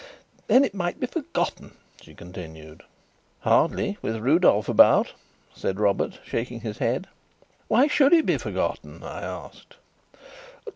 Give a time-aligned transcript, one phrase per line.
[0.47, 2.81] "Then it might be forgotten," she continued.
[3.41, 5.13] "Hardly with Rudolf about,"
[5.53, 7.05] said Robert, shaking his head.
[7.67, 9.75] "Why should it be forgotten?" I asked.